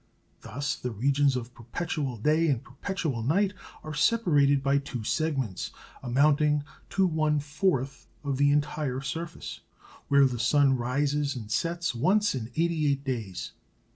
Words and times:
Thus 0.39 0.73
the 0.73 0.89
regions 0.89 1.35
of 1.35 1.53
perpetual 1.53 2.17
day 2.17 2.47
and 2.47 2.63
perpetual 2.63 3.21
night 3.21 3.53
are 3.83 3.93
separated 3.93 4.63
by 4.63 4.79
two 4.79 5.03
segments, 5.03 5.69
amounting 6.01 6.63
to 6.89 7.05
one 7.05 7.39
fourth 7.39 8.07
of 8.23 8.37
the 8.37 8.49
entire 8.51 9.01
surface, 9.01 9.59
where 10.07 10.25
the 10.25 10.39
sun 10.39 10.75
rises 10.75 11.35
and 11.35 11.51
sets 11.51 11.93
once 11.93 12.33
in 12.33 12.49
88 12.55 13.03
days. 13.03 13.51